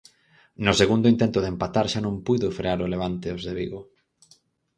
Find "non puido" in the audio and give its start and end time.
2.03-2.55